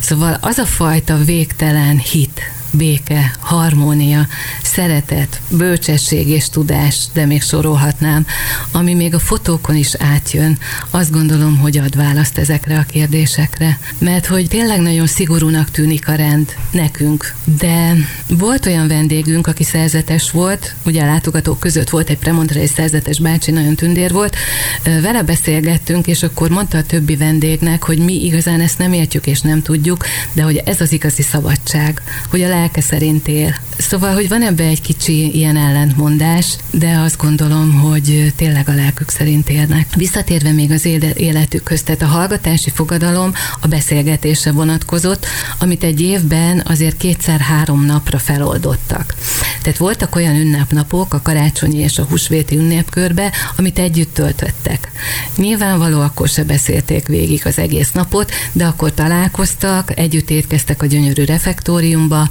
Szóval 0.01 0.39
az 0.41 0.59
a 0.59 0.67
fajta 0.67 1.17
végtelen 1.17 1.99
hit, 1.99 2.41
béke, 2.79 3.33
harmónia, 3.41 4.27
szeretet, 4.63 5.41
bölcsesség 5.49 6.29
és 6.29 6.49
tudás, 6.49 6.99
de 7.13 7.27
még 7.27 7.43
sorolhatnám, 7.43 8.27
ami 8.73 8.95
még 8.95 9.15
a 9.15 9.19
fotókon 9.19 9.77
is 9.77 9.95
átjön, 9.95 10.59
azt 10.91 11.11
gondolom, 11.11 11.59
hogy 11.59 11.79
ad 11.79 11.97
választ 11.97 12.39
ezekre 12.39 12.79
a 12.79 12.83
kérdésekre. 12.83 13.79
Mert 13.99 14.27
hogy 14.27 14.49
tényleg 14.49 14.81
nagyon 14.81 15.07
szigorúnak 15.07 15.71
tűnik 15.71 16.09
a 16.09 16.15
rend 16.15 16.57
nekünk, 16.71 17.35
de 17.59 17.95
volt 18.29 18.67
olyan 18.67 18.89
vendégünk, 18.89 19.47
aki 19.47 19.65
szerzetes 19.65 20.31
volt, 20.31 20.75
ugye 20.85 21.03
a 21.03 21.07
látogatók 21.07 21.61
között 21.61 21.91
volt 21.91 22.11
egy 22.11 22.19
premontrei 22.19 22.67
szerzetes 22.67 23.21
bácsi, 23.21 23.51
nagyon 23.51 23.75
tündér 23.75 24.13
volt, 24.13 24.37
vele 24.85 25.23
beszélgettünk, 25.23 26.07
és 26.07 26.23
akkor 26.23 26.51
mondta 26.51 26.79
a 26.79 26.83
többi 26.83 27.17
vendégnek, 27.17 27.83
hogy 27.83 27.99
mi 27.99 28.25
igazán 28.25 28.61
ezt 28.61 28.79
nem 28.79 28.93
értjük 28.93 29.27
és 29.27 29.41
nem 29.41 29.63
tudjuk, 29.63 30.05
de 30.33 30.43
hogy 30.43 30.57
ez 30.57 30.81
az 30.81 30.93
igazi 30.93 31.23
szabadság, 31.23 32.03
hogy 32.31 32.43
a 32.43 32.49
lelke 32.69 32.81
szerint 32.81 33.29
él. 33.29 33.55
Szóval, 33.79 34.15
hogy 34.15 34.29
van 34.29 34.43
ebbe 34.43 34.65
egy 34.65 34.81
kicsi 34.81 35.37
ilyen 35.37 35.57
ellentmondás, 35.57 36.57
de 36.71 36.99
azt 36.99 37.17
gondolom, 37.17 37.73
hogy 37.73 38.33
tényleg 38.37 38.69
a 38.69 38.75
lelkük 38.75 39.11
szerint 39.11 39.49
élnek. 39.49 39.95
Visszatérve 39.97 40.53
még 40.53 40.71
az 40.71 40.85
életükhöz, 41.17 41.83
tehát 41.83 42.03
a 42.03 42.07
hallgatási 42.07 42.71
fogadalom 42.71 43.33
a 43.61 43.67
beszélgetésre 43.67 44.53
vonatkozott, 44.53 45.27
amit 45.59 45.85
egy 45.85 46.01
évben 46.01 46.63
azért 46.67 46.97
kétszer-három 46.97 47.85
napra 47.85 48.19
feloldottak. 48.19 49.15
Tehát 49.63 49.79
voltak 49.79 50.15
olyan 50.15 50.37
ünnepnapok, 50.37 51.15
a 51.15 51.23
karácsonyi 51.23 51.79
és 51.79 51.99
a 51.99 52.07
húsvéti 52.09 52.57
ünnepkörbe, 52.57 53.33
amit 53.57 53.79
együtt 53.79 54.15
töltöttek. 54.15 54.91
Nyilvánvaló 55.37 56.01
akkor 56.01 56.29
se 56.29 56.45
beszélték 56.45 57.07
végig 57.07 57.43
az 57.45 57.59
egész 57.59 57.91
napot, 57.91 58.33
de 58.53 58.67
akkor 58.67 58.93
találkoztak, 58.95 59.99
együtt 59.99 60.31
étkeztek 60.31 60.83
a 60.83 60.87
gyönyörű 60.87 61.25
refektóriumba, 61.25 62.29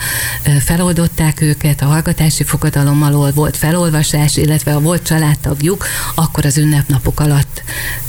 feloldották 0.60 1.42
őket, 1.42 1.82
a 1.82 1.86
hallgatási 1.86 2.44
fogadalom 2.44 3.04
alól 3.04 3.32
volt 3.32 3.58
felolvasás, 3.58 4.38
illetve 4.38 4.76
a 4.76 4.80
volt 4.80 5.04
családtagjuk, 5.04 5.86
akkor 6.16 6.46
az 6.46 6.58
ünnepnapok 6.58 7.20
alatt 7.20 7.64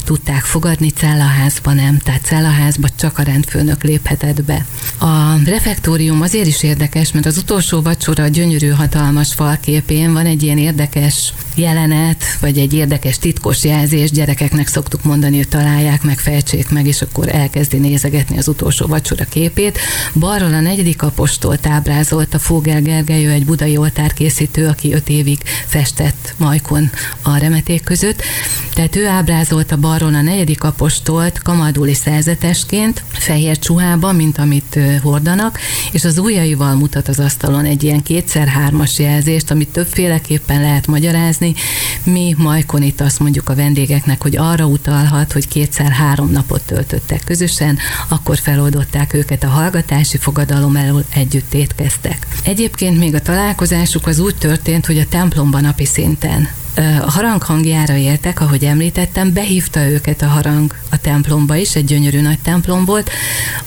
tudták 0.04 0.42
fogadni, 0.42 0.90
cellaházba 0.90 1.72
nem, 1.72 1.98
tehát 1.98 2.24
cellaházba 2.24 2.88
csak 2.98 3.18
a 3.18 3.22
rendfőnök 3.22 3.82
léphetett 3.82 4.44
be. 4.44 4.66
A 4.98 5.42
refektórium 5.44 6.20
azért 6.20 6.46
is 6.46 6.62
érdekes, 6.62 7.12
mert 7.12 7.26
az 7.26 7.36
utolsó 7.36 7.82
vacsora 7.82 8.22
a 8.22 8.28
gyönyörű 8.28 8.68
hatalmas 8.68 9.34
falképén 9.34 10.12
van 10.12 10.26
egy 10.26 10.42
ilyen 10.42 10.58
érdekes 10.58 11.32
jelenet, 11.54 12.24
vagy 12.40 12.58
egy 12.58 12.72
érdekes 12.72 13.18
titkos 13.18 13.64
jelzés, 13.64 14.10
gyerekeknek 14.10 14.66
szoktuk 14.66 15.04
mondani, 15.04 15.36
hogy 15.36 15.48
találják 15.48 16.02
meg, 16.02 16.18
fejtsék 16.18 16.68
meg, 16.68 16.86
és 16.86 17.02
akkor 17.02 17.34
elkezdi 17.34 17.78
nézegetni 17.78 18.38
az 18.38 18.48
utolsó 18.48 18.86
vacsora 18.86 19.24
képét. 19.24 19.78
Balról 20.14 20.54
a 20.54 20.60
negyedik 20.60 21.02
apostolt 21.02 21.66
ábrázolt 21.66 21.97
a 22.30 22.38
Fogel 22.38 22.82
Gergely, 22.82 23.32
egy 23.32 23.44
budai 23.44 23.76
oltárkészítő, 23.76 24.66
aki 24.66 24.92
öt 24.92 25.08
évig 25.08 25.38
festett 25.66 26.34
Majkon 26.36 26.90
a 27.22 27.36
remeték 27.36 27.84
között. 27.84 28.22
Tehát 28.74 28.96
ő 28.96 29.06
ábrázolta 29.06 29.76
balról 29.76 30.14
a 30.14 30.20
negyedik 30.20 30.64
apostolt 30.64 31.42
kamaduli 31.42 31.94
szerzetesként, 31.94 33.04
fehér 33.12 33.58
csuhában, 33.58 34.14
mint 34.14 34.38
amit 34.38 34.78
hordanak, 35.02 35.58
és 35.92 36.04
az 36.04 36.18
ujjaival 36.18 36.74
mutat 36.74 37.08
az 37.08 37.18
asztalon 37.18 37.64
egy 37.64 37.82
ilyen 37.82 38.02
kétszer-hármas 38.02 38.98
jelzést, 38.98 39.50
amit 39.50 39.68
többféleképpen 39.68 40.60
lehet 40.60 40.86
magyarázni. 40.86 41.54
Mi 42.02 42.34
Majkon 42.36 42.82
itt 42.82 43.00
azt 43.00 43.18
mondjuk 43.18 43.48
a 43.48 43.54
vendégeknek, 43.54 44.22
hogy 44.22 44.36
arra 44.36 44.66
utalhat, 44.66 45.32
hogy 45.32 45.48
kétszer-három 45.48 46.30
napot 46.30 46.62
töltöttek 46.62 47.24
közösen, 47.24 47.78
akkor 48.08 48.38
feloldották 48.38 49.14
őket 49.14 49.42
a 49.44 49.48
hallgatási 49.48 50.16
fogadalom 50.16 50.76
elől 50.76 51.04
együtt 51.14 51.48
étkeztek. 51.88 52.26
Egyébként 52.44 52.98
még 52.98 53.14
a 53.14 53.20
találkozásuk 53.20 54.06
az 54.06 54.18
úgy 54.18 54.36
történt, 54.36 54.86
hogy 54.86 54.98
a 54.98 55.08
templomban 55.08 55.60
napi 55.60 55.84
szinten 55.84 56.48
a 57.02 57.10
harang 57.10 57.42
hangjára 57.42 57.96
értek, 57.96 58.40
ahogy 58.40 58.64
említettem, 58.64 59.32
behívta 59.32 59.88
őket 59.88 60.22
a 60.22 60.26
harang 60.26 60.74
a 60.90 60.96
templomba 60.96 61.56
is, 61.56 61.74
egy 61.74 61.84
gyönyörű 61.84 62.20
nagy 62.20 62.38
templom 62.38 62.84
volt, 62.84 63.10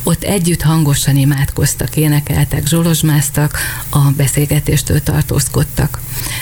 ott 0.04 0.24
együtt 0.24 0.62
hangosan 0.62 1.16
imádkoztak, 1.16 1.96
énekeltek, 1.96 2.68
zsolozsmáztak, 2.68 3.58
a 3.90 4.00
beszélgetéstől 4.00 5.04
tartózkodtak. 5.04 6.00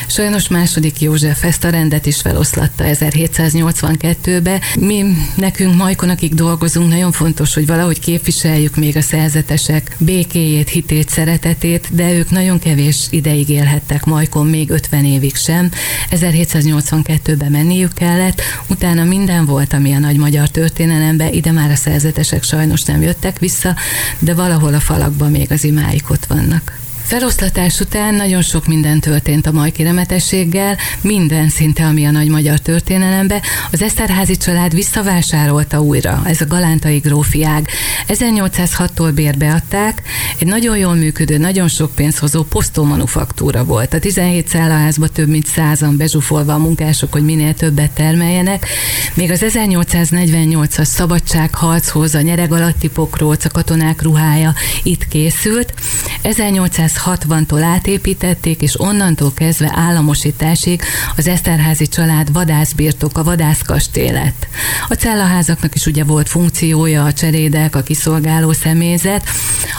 Sajnos 0.08 0.48
második 0.48 1.02
József 1.02 1.44
ezt 1.44 1.64
a 1.64 1.70
rendet 1.70 2.06
is 2.06 2.22
feloszlatta 2.22 2.84
1782-be. 2.88 4.62
Mi 4.80 5.06
nekünk 5.36 5.76
majkon, 5.76 6.10
akik 6.10 6.34
dolgozunk, 6.34 6.90
nagyon 6.90 7.12
fontos, 7.12 7.54
hogy 7.54 7.66
valahogy 7.66 8.00
képviseljük 8.00 8.76
még 8.76 8.98
a 8.98 9.02
szerzetesek 9.02 9.96
békéjét, 9.98 10.70
hitét, 10.70 11.10
szeretetét, 11.10 11.88
de 11.92 12.14
ők 12.14 12.30
nagyon 12.30 12.60
kevés 12.60 13.08
ideig 13.10 13.50
élhettek 13.50 14.06
majkon, 14.06 14.48
még 14.48 14.70
50 14.70 15.06
évig 15.06 15.36
sem. 15.36 15.72
1782-ben 16.12 17.52
menniük 17.52 17.94
kellett, 17.94 18.42
utána 18.68 19.04
minden 19.04 19.46
volt, 19.46 19.74
ami 19.74 19.94
a 19.94 20.00
nagy 20.00 20.18
magyar 20.18 20.50
történelemben, 20.50 21.34
ide 21.34 21.52
már 21.52 21.72
a 21.72 21.76
szerzetesek 21.76 22.44
sajnos 22.44 22.84
nem 22.84 23.02
jöttek 23.02 23.40
vissza, 23.40 23.76
de 24.20 24.34
valahol 24.34 24.74
a 24.74 24.80
falakban 24.80 25.32
még 25.32 25.52
az 25.52 25.64
imáik 25.64 26.10
ott 26.10 26.26
vannak. 26.26 26.80
Feloszlatás 27.10 27.80
után 27.80 28.16
nagyon 28.16 28.42
sok 28.42 28.68
minden 28.68 29.00
történt 29.00 29.48
a 29.48 29.52
majki 29.52 29.84
remetességgel, 29.84 30.78
minden 31.02 31.50
szinte, 31.50 31.86
ami 31.86 32.06
a 32.06 32.12
nagy 32.12 32.28
magyar 32.28 32.60
történelembe. 32.60 33.42
Az 33.72 33.82
Eszterházi 33.82 34.38
család 34.38 34.74
visszavásárolta 34.74 35.82
újra, 35.82 36.22
ez 36.26 36.42
a 36.42 36.46
galántai 36.48 36.98
grófiág. 36.98 37.68
1806-tól 38.08 39.12
bérbe 39.16 39.52
adták, 39.52 40.02
egy 40.40 40.48
nagyon 40.48 40.78
jól 40.78 40.94
működő, 40.94 41.38
nagyon 41.38 41.68
sok 41.68 41.96
pénzhozó 41.96 42.44
posztómanufaktúra 42.44 43.64
volt. 43.64 43.94
A 43.94 44.00
17 44.00 44.48
szállaházba 44.48 45.08
több 45.08 45.28
mint 45.28 45.48
százan 45.48 45.98
bezsúfolva 45.98 46.54
a 46.54 46.58
munkások, 46.58 47.12
hogy 47.12 47.24
minél 47.24 47.54
többet 47.54 47.92
termeljenek. 47.92 48.68
Még 49.14 49.32
az 49.32 49.46
1848-as 49.48 50.86
szabadságharchoz 50.86 52.16
a 52.16 52.22
nyereg 52.22 52.52
alatti 52.52 52.90
pokróc, 52.90 53.46
a 53.46 53.50
katonák 53.50 54.02
ruhája 54.02 54.54
itt 54.84 55.08
készült. 55.08 55.74
1800 56.22 56.90
1960-tól 57.06 57.62
átépítették, 57.62 58.62
és 58.62 58.80
onnantól 58.80 59.32
kezdve 59.36 59.72
államosításig 59.76 60.82
az 61.16 61.28
Eszterházi 61.28 61.88
család 61.88 62.34
vadászbirtok, 62.34 63.18
a 63.18 63.24
vadászkastély 63.24 64.12
lett. 64.12 64.48
A 64.88 64.94
cellaházaknak 64.94 65.76
is 65.76 65.86
ugye 65.86 66.04
volt 66.04 66.30
funkciója, 66.30 67.04
a 67.04 67.14
cserédek, 67.14 67.76
a 67.76 67.82
kiszolgáló 67.82 68.52
személyzet, 68.52 69.30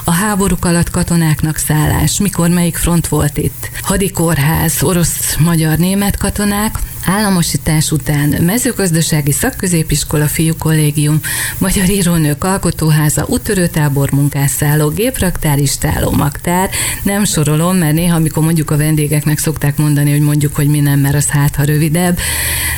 a 0.04 0.10
háborúk 0.10 0.64
alatt 0.64 0.90
katonáknak 0.90 1.56
szállás, 1.56 2.20
mikor 2.20 2.48
melyik 2.48 2.76
front 2.76 3.08
volt 3.08 3.38
itt. 3.38 3.70
Hadikorház, 3.82 4.82
orosz, 4.82 5.36
magyar, 5.38 5.78
német 5.78 6.16
katonák, 6.16 6.78
Államosítás 7.04 7.90
után 7.90 8.28
mezőgazdasági 8.28 9.32
szakközépiskola, 9.32 10.26
fiúkollégium, 10.26 11.20
Magyar 11.58 11.88
Írónők 11.88 12.44
Alkotóháza, 12.44 13.24
útörőtábor, 13.28 14.10
munkásszálló, 14.10 14.88
gépraktár, 14.88 15.58
istáló, 15.58 16.10
magtár. 16.10 16.70
Nem 17.02 17.24
sorolom, 17.24 17.76
mert 17.76 17.94
néha, 17.94 18.16
amikor 18.16 18.42
mondjuk 18.42 18.70
a 18.70 18.76
vendégeknek 18.76 19.38
szokták 19.38 19.76
mondani, 19.76 20.10
hogy 20.10 20.20
mondjuk, 20.20 20.54
hogy 20.54 20.68
mi 20.68 20.80
nem, 20.80 20.98
mert 20.98 21.14
az 21.14 21.28
hát, 21.28 21.56
ha 21.56 21.64
rövidebb, 21.64 22.18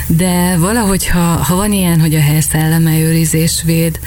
de 0.07 0.57
valahogy, 0.59 1.07
ha, 1.07 1.19
ha 1.19 1.57
van 1.57 1.73
ilyen, 1.73 2.01
hogy 2.01 2.15
a 2.15 2.21
hely 2.21 2.41
szelleme 2.41 2.99
őrizés 2.99 3.63
véd, 3.65 4.01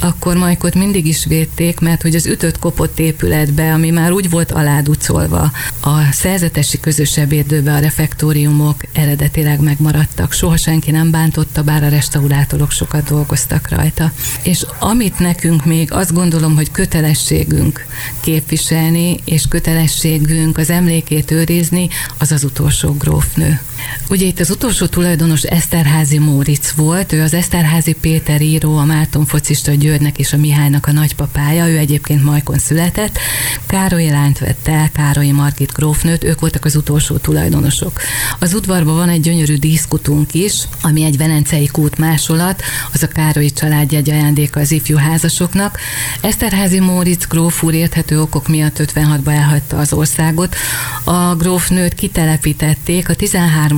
akkor 0.00 0.36
Majkot 0.36 0.74
mindig 0.74 1.06
is 1.06 1.24
védték, 1.24 1.80
mert 1.80 2.02
hogy 2.02 2.14
az 2.14 2.26
ütött 2.26 2.58
kopott 2.58 2.98
épületbe, 2.98 3.72
ami 3.72 3.90
már 3.90 4.12
úgy 4.12 4.30
volt 4.30 4.52
aláducolva, 4.52 5.50
a 5.80 6.12
szerzetesi 6.12 6.80
közös 6.80 7.16
ebédőbe 7.16 7.72
a 7.72 7.78
refektóriumok 7.78 8.76
eredetileg 8.92 9.60
megmaradtak. 9.62 10.32
Soha 10.32 10.56
senki 10.56 10.90
nem 10.90 11.10
bántotta, 11.10 11.62
bár 11.62 11.82
a 11.82 11.88
restaurátorok 11.88 12.70
sokat 12.70 13.08
dolgoztak 13.08 13.68
rajta. 13.68 14.12
És 14.42 14.66
amit 14.78 15.18
nekünk 15.18 15.64
még 15.64 15.92
azt 15.92 16.12
gondolom, 16.12 16.54
hogy 16.54 16.70
kötelességünk 16.70 17.86
képviselni, 18.20 19.16
és 19.24 19.46
kötelességünk 19.48 20.58
az 20.58 20.70
emlékét 20.70 21.30
őrizni, 21.30 21.88
az 22.18 22.32
az 22.32 22.44
utolsó 22.44 22.92
grófnő. 22.92 23.60
Ugye 24.08 24.26
itt 24.26 24.40
az 24.40 24.50
utolsó 24.50 24.86
tulajdonos 24.86 25.42
Eszterházi 25.42 26.18
Móric 26.18 26.70
volt, 26.70 27.12
ő 27.12 27.22
az 27.22 27.34
Eszterházi 27.34 27.92
Péter 27.92 28.40
író, 28.40 28.76
a 28.76 28.84
Márton 28.84 29.26
focista 29.26 29.72
Györgynek 29.72 30.18
és 30.18 30.32
a 30.32 30.36
Mihálynak 30.36 30.86
a 30.86 30.92
nagypapája, 30.92 31.68
ő 31.68 31.76
egyébként 31.78 32.24
Majkon 32.24 32.58
született. 32.58 33.18
Károly 33.66 34.08
lányt 34.08 34.38
vett 34.38 34.68
el, 34.68 34.90
Károly 34.92 35.30
Margit 35.30 35.72
grófnőt, 35.72 36.24
ők 36.24 36.40
voltak 36.40 36.64
az 36.64 36.76
utolsó 36.76 37.16
tulajdonosok. 37.16 38.00
Az 38.38 38.54
udvarban 38.54 38.94
van 38.94 39.08
egy 39.08 39.20
gyönyörű 39.20 39.56
díszkutunk 39.56 40.34
is, 40.34 40.62
ami 40.82 41.04
egy 41.04 41.16
velencei 41.16 41.66
kút 41.66 41.98
másolat, 41.98 42.62
az 42.92 43.02
a 43.02 43.08
Károly 43.08 43.50
család 43.50 43.92
egy 43.92 44.10
ajándéka 44.10 44.60
az 44.60 44.70
ifjú 44.70 44.96
házasoknak. 44.96 45.78
Eszterházi 46.20 46.80
Móric 46.80 47.26
gróf 47.26 47.62
úr 47.62 47.74
érthető 47.74 48.20
okok 48.20 48.48
miatt 48.48 48.76
56-ba 48.78 49.32
elhagyta 49.32 49.78
az 49.78 49.92
országot. 49.92 50.56
A 51.04 51.34
grófnőt 51.34 51.94
kitelepítették, 51.94 53.08
a 53.08 53.14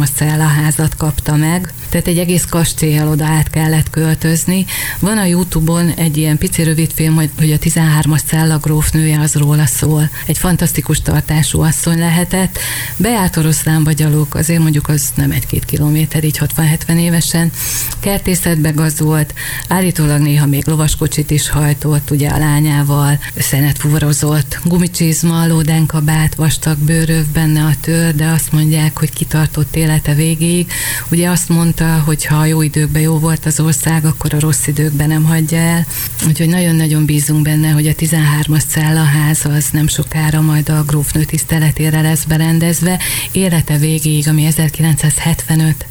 13-as 0.03 0.47
házat 0.47 0.97
kapta 0.97 1.37
meg, 1.37 1.73
tehát 1.95 2.09
egy 2.09 2.19
egész 2.19 2.45
kastélyjal 2.45 3.09
oda 3.09 3.25
át 3.25 3.51
kellett 3.51 3.91
költözni. 3.91 4.67
Van 4.99 5.19
a 5.19 5.25
Youtube-on 5.25 5.91
egy 5.91 6.17
ilyen 6.17 6.39
pici 6.39 6.63
rövidfilm, 6.63 7.15
hogy 7.15 7.53
a 7.53 7.59
13-as 7.59 8.25
cella 8.25 8.59
grófnője 8.59 9.21
az 9.21 9.35
róla 9.35 9.67
szól. 9.67 10.11
Egy 10.27 10.39
fantasztikus 10.39 11.03
tartású 11.03 11.61
asszony 11.61 11.99
lehetett. 11.99 12.59
Bejárt 12.97 13.37
oroszlánba 13.37 13.93
gyalog, 13.93 14.27
azért 14.31 14.61
mondjuk 14.61 14.89
az 14.89 15.13
nem 15.15 15.31
egy-két 15.31 15.65
kilométer, 15.65 16.25
így 16.25 16.41
60-70 16.57 16.99
évesen. 16.99 17.53
Kertészetbe 18.01 18.71
gazolt, 18.71 19.35
állítólag 19.69 20.21
néha 20.21 20.47
még 20.47 20.67
lovaskocsit 20.67 21.31
is 21.31 21.49
hajtott, 21.49 22.11
ugye 22.11 22.29
a 22.29 22.39
lányával, 22.39 23.19
szenet 23.39 23.79
fuvarozott, 23.79 24.59
gumicsizma, 24.65 25.47
lódenkabát, 25.47 26.35
vastag 26.35 26.79
bőröv 26.79 27.25
benne 27.33 27.65
a 27.65 27.75
tör, 27.81 28.15
de 28.15 28.27
azt 28.27 28.53
mondják, 28.53 28.99
hogy 28.99 29.13
kitartott 29.13 29.77
élete 29.77 30.15
végéig. 30.15 30.73
Ugye 31.11 31.29
azt 31.29 31.49
mondta, 31.49 31.84
hogy 31.93 32.25
ha 32.25 32.37
a 32.37 32.45
jó 32.45 32.63
időkben 32.63 33.03
jó 33.03 33.19
volt 33.19 33.47
az 33.47 33.61
ország, 33.61 34.05
akkor 34.05 34.35
a 34.35 34.41
rossz 34.41 34.67
időkben 34.67 35.09
nem 35.09 35.25
hagyja 35.25 35.59
el. 35.59 35.87
Úgyhogy 36.27 36.49
nagyon-nagyon 36.49 37.05
bízunk 37.05 37.43
benne, 37.43 37.71
hogy 37.71 37.87
a 37.87 37.93
13-as 37.93 38.63
cellaház 38.69 39.45
az 39.45 39.67
nem 39.73 39.87
sokára 39.87 40.41
majd 40.41 40.69
a 40.69 40.83
grófnő 40.83 41.25
tiszteletére 41.25 42.01
lesz 42.01 42.25
berendezve. 42.25 43.01
Élete 43.33 43.79
végéig, 43.79 44.29
ami 44.29 44.45
1975 44.45 45.87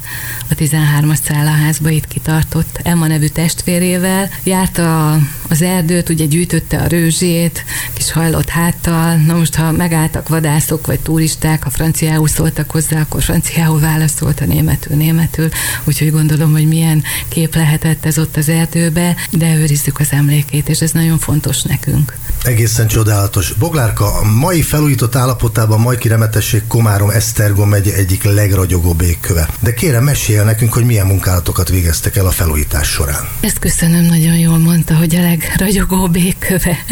a 0.50 0.54
13-as 0.54 1.20
cellaházba 1.22 1.88
itt 1.88 2.08
kitartott 2.08 2.80
Emma 2.82 3.06
nevű 3.06 3.26
testvérével. 3.26 4.30
Járta 4.42 5.18
az 5.48 5.62
erdőt, 5.62 6.08
ugye 6.08 6.24
gyűjtötte 6.24 6.78
a 6.78 6.86
rőzsét, 6.86 7.64
kis 7.92 8.12
hajlott 8.12 8.48
háttal. 8.48 9.16
Na 9.16 9.34
most, 9.34 9.54
ha 9.54 9.72
megálltak 9.72 10.28
vadászok 10.28 10.86
vagy 10.86 11.00
turisták, 11.00 11.62
ha 11.62 11.70
franciául 11.70 12.28
szóltak 12.28 12.70
hozzá, 12.70 13.00
akkor 13.00 13.22
franciául 13.22 13.80
válaszolt 13.80 14.40
a 14.40 14.44
németül, 14.44 14.96
németül. 14.96 15.48
Úgyhogy 15.84 16.10
gondolom, 16.10 16.52
hogy 16.52 16.68
milyen 16.68 17.02
kép 17.28 17.54
lehetett 17.54 18.04
ez 18.04 18.18
ott 18.18 18.36
az 18.36 18.48
erdőbe, 18.48 19.16
de 19.30 19.56
őrizzük 19.56 19.98
az 19.98 20.08
emlékét, 20.10 20.68
és 20.68 20.80
ez 20.80 20.90
nagyon 20.90 21.18
fontos 21.18 21.62
nekünk. 21.62 22.18
Egészen 22.44 22.86
csodálatos. 22.86 23.52
Boglárka, 23.52 24.18
a 24.18 24.24
mai 24.24 24.62
felújított 24.62 25.14
állapotában 25.14 25.80
Majki 25.80 26.08
Remetesség 26.08 26.62
Komárom 26.66 27.10
Esztergom 27.10 27.68
megy 27.68 27.88
egyik 27.88 28.22
legragyogóbb 28.22 29.00
égköve. 29.00 29.48
De 29.60 29.74
kérem, 29.74 30.04
mesél 30.04 30.44
nekünk, 30.44 30.72
hogy 30.72 30.84
milyen 30.84 31.06
munkálatokat 31.06 31.68
végeztek 31.68 32.16
el 32.16 32.26
a 32.26 32.30
felújítás 32.30 32.88
során. 32.88 33.28
Ezt 33.40 33.58
köszönöm, 33.58 34.04
nagyon 34.04 34.36
jól 34.38 34.58
mondta, 34.58 34.94
hogy 34.94 35.16
a 35.16 35.20
legragyogóbb 35.20 36.16
égköve. 36.16 36.84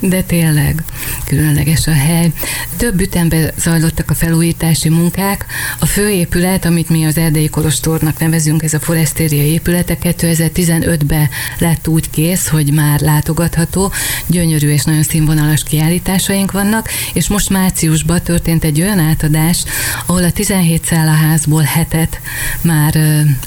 De 0.00 0.22
tényleg, 0.22 0.84
különleges 1.26 1.86
a 1.86 1.92
hely. 1.92 2.32
Több 2.76 3.00
ütemben 3.00 3.52
zajlottak 3.58 4.10
a 4.10 4.14
felújítási 4.14 4.88
munkák. 4.88 5.46
A 5.78 5.86
főépület, 5.86 6.64
amit 6.64 6.88
mi 6.88 7.04
az 7.04 7.16
Erdélyi 7.18 7.48
Kolostornak 7.48 8.18
nevezünk, 8.18 8.62
ez 8.62 8.74
a 8.74 8.80
Forestéria 8.80 9.42
épülete 9.42 9.96
2015-ben 10.02 11.28
lett 11.58 11.88
úgy 11.88 12.10
kész, 12.10 12.48
hogy 12.48 12.72
már 12.72 13.00
látogatható, 13.00 13.92
gyönyörű 14.26 14.68
és 14.70 14.84
nagyon 14.84 14.93
színvonalas 15.02 15.62
kiállításaink 15.62 16.52
vannak, 16.52 16.88
és 17.12 17.28
most 17.28 17.50
márciusban 17.50 18.22
történt 18.22 18.64
egy 18.64 18.80
olyan 18.80 18.98
átadás, 18.98 19.64
ahol 20.06 20.24
a 20.24 20.30
17 20.30 20.84
szállaházból 20.84 21.62
hetet 21.62 22.20
már 22.60 22.96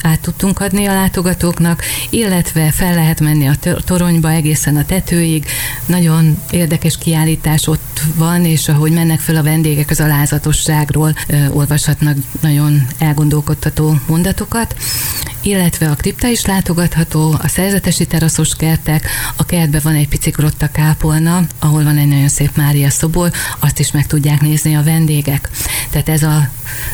át 0.01 0.19
tudtunk 0.19 0.59
adni 0.59 0.85
a 0.85 0.93
látogatóknak, 0.93 1.83
illetve 2.09 2.71
fel 2.71 2.93
lehet 2.93 3.19
menni 3.19 3.47
a 3.47 3.55
toronyba 3.85 4.31
egészen 4.31 4.75
a 4.75 4.85
tetőig. 4.85 5.45
Nagyon 5.85 6.37
érdekes 6.51 6.97
kiállítás 6.97 7.67
ott 7.67 8.01
van, 8.15 8.45
és 8.45 8.67
ahogy 8.67 8.91
mennek 8.91 9.19
föl 9.19 9.35
a 9.35 9.43
vendégek 9.43 9.89
az 9.89 9.99
alázatosságról, 9.99 11.15
olvashatnak 11.51 12.17
nagyon 12.41 12.87
elgondolkodtató 12.97 13.95
mondatokat 14.07 14.75
illetve 15.41 15.89
a 15.89 15.95
kripta 15.95 16.27
is 16.27 16.45
látogatható, 16.45 17.35
a 17.41 17.47
szerzetesi 17.47 18.05
teraszos 18.05 18.55
kertek, 18.55 19.09
a 19.35 19.45
kertben 19.45 19.81
van 19.83 19.95
egy 19.95 20.07
pici 20.07 20.29
grotta 20.29 20.67
kápolna, 20.67 21.41
ahol 21.59 21.83
van 21.83 21.97
egy 21.97 22.07
nagyon 22.07 22.27
szép 22.27 22.55
Mária 22.55 22.89
szobor, 22.89 23.31
azt 23.59 23.79
is 23.79 23.91
meg 23.91 24.07
tudják 24.07 24.41
nézni 24.41 24.75
a 24.75 24.83
vendégek. 24.83 25.49
Tehát 25.89 26.09
ez 26.09 26.23
a 26.23 26.49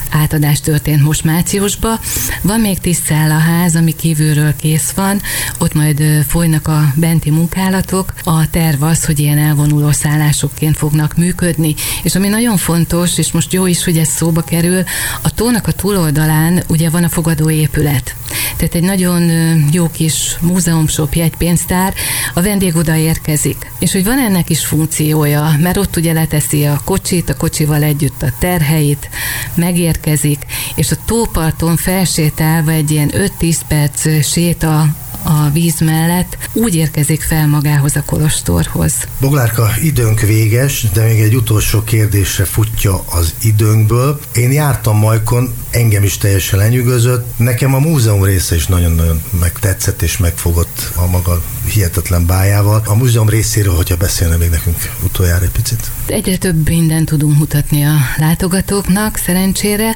átadás 0.10 0.62
történt 0.62 1.02
most 1.02 1.24
márciusban. 1.24 2.00
Van 2.42 2.60
még 2.60 2.80
tíz 2.80 3.08
ház, 3.08 3.76
ami 3.76 3.96
kívülről 3.96 4.56
kész 4.56 4.92
van, 4.92 5.22
ott 5.58 5.74
majd 5.74 6.04
folynak 6.28 6.68
a 6.68 6.94
benti 6.96 7.30
munkálatok. 7.30 8.14
A 8.24 8.50
terv 8.50 8.84
az, 8.84 9.06
hogy 9.06 9.20
ilyen 9.20 9.38
elvonuló 9.38 9.92
szállásokként 9.92 10.78
fognak 10.78 11.16
működni, 11.16 11.76
és 12.04 12.16
ami 12.16 12.28
nagyon 12.28 12.58
fontos, 12.58 13.18
és 13.18 13.32
most 13.32 13.54
jó 13.54 13.66
is, 13.66 13.84
hogy 13.84 13.98
ez 13.98 14.08
szóba 14.08 14.42
kerül, 14.42 14.84
a 15.22 15.34
tónak 15.34 15.68
a 15.68 15.72
túloldalán 15.72 16.64
ugye 16.68 16.90
van 16.90 17.04
a 17.04 17.10
fogadóépület. 17.10 18.16
Tehát 18.56 18.76
egy 18.76 18.84
nagyon 18.84 19.22
jó 19.72 19.90
kis 19.90 20.36
múzeumshop, 20.42 21.14
jegypénztár, 21.14 21.94
a 22.34 22.42
vendég 22.42 22.76
oda 22.76 22.96
érkezik. 22.96 23.72
És 23.80 23.92
hogy 23.92 24.04
van 24.04 24.20
ennek 24.20 24.50
is 24.50 24.66
funkciója, 24.66 25.56
mert 25.60 25.78
ott 25.78 25.96
ugye 25.96 26.14
leteszi 26.14 26.66
a 26.66 26.82
kocsit, 26.86 27.30
a 27.30 27.38
kocsival 27.38 27.84
együtt 27.84 28.22
a 28.22 28.34
terheit, 28.40 29.10
megérkezik, 29.56 30.46
és 30.76 30.92
a 30.92 30.98
tóparton 31.06 31.76
felsétálva 31.78 32.72
egy 32.72 32.92
ilyen 32.92 33.12
5-10 33.40 33.58
perc 33.68 34.24
séta 34.24 34.96
a 35.24 35.50
víz 35.50 35.80
mellett 35.80 36.38
úgy 36.54 36.76
érkezik 36.76 37.22
fel 37.22 37.48
magához 37.48 37.96
a 37.96 38.04
kolostorhoz. 38.06 38.94
Boglárka, 39.20 39.70
időnk 39.82 40.20
véges, 40.20 40.86
de 40.94 41.04
még 41.04 41.20
egy 41.20 41.36
utolsó 41.36 41.84
kérdésre 41.84 42.46
futja 42.46 43.04
az 43.10 43.34
időnkből. 43.42 44.20
Én 44.34 44.52
jártam 44.52 44.98
Majkon, 44.98 45.54
engem 45.70 46.04
is 46.04 46.18
teljesen 46.18 46.60
lenyűgözött. 46.60 47.38
Nekem 47.38 47.74
a 47.74 47.80
múzeum 47.80 48.24
része 48.24 48.56
is 48.56 48.68
nagyon-nagyon 48.68 49.22
megtetszett 49.40 50.02
és 50.02 50.18
megfogott 50.18 50.92
a 50.96 51.08
maga 51.08 51.42
hihetetlen 51.66 52.26
bájával. 52.26 52.82
A 52.86 52.96
múzeum 52.96 53.30
részéről, 53.30 53.76
hogyha 53.76 53.96
beszélne 53.96 54.36
még 54.36 54.50
nekünk 54.50 54.78
utoljára 55.04 55.44
egy 55.44 55.52
picit. 55.52 55.92
Egyre 56.06 56.38
több 56.38 56.70
mindent 56.70 57.06
tudunk 57.06 57.38
mutatni 57.38 57.84
a 57.84 57.96
látogatóknak, 58.18 59.18
szerencsére. 59.18 59.96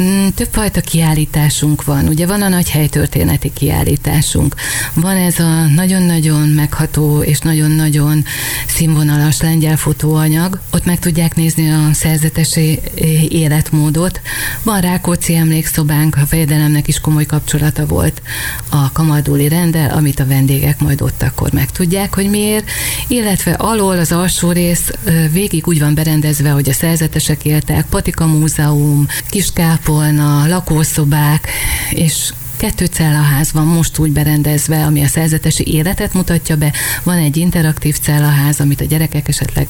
Mm, 0.00 0.26
többfajta 0.34 0.80
kiállításunk 0.80 1.84
van. 1.84 2.08
Ugye 2.08 2.26
van 2.26 2.42
a 2.42 2.48
nagy 2.48 2.70
helytörténeti 2.70 3.52
kiállításunk, 3.52 4.54
van 4.94 5.16
ez 5.16 5.38
a 5.38 5.64
nagyon-nagyon 5.66 6.48
megható 6.48 7.22
és 7.22 7.38
nagyon-nagyon 7.38 8.24
színvonalas 8.66 9.40
lengyel 9.40 9.76
fotóanyag, 9.76 10.60
ott 10.70 10.84
meg 10.84 10.98
tudják 10.98 11.34
nézni 11.34 11.70
a 11.70 11.88
szerzetesi 11.92 12.80
életmódot. 13.28 14.20
Van 14.62 14.80
Rákóczi 14.80 15.34
emlékszobánk, 15.34 16.16
a 16.16 16.26
fejedelemnek 16.26 16.88
is 16.88 17.00
komoly 17.00 17.26
kapcsolata 17.26 17.86
volt 17.86 18.22
a 18.68 18.92
kamardóli 18.92 19.48
rendel, 19.48 19.90
amit 19.90 20.20
a 20.20 20.26
vendégek 20.26 20.80
majd 20.80 20.97
ott 21.00 21.22
akkor 21.22 21.52
megtudják, 21.52 22.14
hogy 22.14 22.30
miért, 22.30 22.70
illetve 23.08 23.52
alól 23.52 23.98
az 23.98 24.12
alsó 24.12 24.52
rész 24.52 24.90
végig 25.32 25.66
úgy 25.66 25.78
van 25.78 25.94
berendezve, 25.94 26.50
hogy 26.50 26.68
a 26.68 26.72
szerzetesek 26.72 27.44
éltek, 27.44 27.86
Patika 27.86 28.26
Múzeum, 28.26 29.06
Kiskápolna, 29.30 30.46
lakószobák, 30.46 31.50
és 31.90 32.32
Kettő 32.58 32.84
cellaház 32.84 33.52
van 33.52 33.66
most 33.66 33.98
úgy 33.98 34.12
berendezve, 34.12 34.84
ami 34.84 35.02
a 35.02 35.06
szerzetesi 35.06 35.64
életet 35.66 36.12
mutatja 36.12 36.56
be. 36.56 36.72
Van 37.02 37.18
egy 37.18 37.36
interaktív 37.36 37.98
cellaház, 37.98 38.60
amit 38.60 38.80
a 38.80 38.84
gyerekek 38.84 39.28
esetleg 39.28 39.68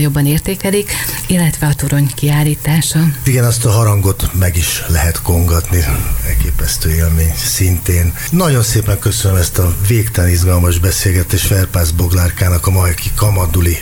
jobban 0.00 0.26
értékelik, 0.26 0.92
illetve 1.26 1.66
a 1.66 1.74
torony 1.74 2.10
kiállítása. 2.14 2.98
Igen, 3.24 3.44
azt 3.44 3.64
a 3.64 3.70
harangot 3.70 4.30
meg 4.38 4.56
is 4.56 4.82
lehet 4.88 5.22
kongatni. 5.22 5.84
Elképesztő 6.26 6.94
élmény 6.94 7.32
szintén. 7.36 8.12
Nagyon 8.30 8.62
szépen 8.62 8.98
köszönöm 8.98 9.36
ezt 9.36 9.58
a 9.58 9.74
végtelen 9.88 10.30
izgalmas 10.30 10.78
beszélgetést 10.78 11.46
Ferpász 11.46 11.90
Boglárkának, 11.90 12.66
a 12.66 12.70
Majki 12.70 13.10
Kamaduli 13.14 13.76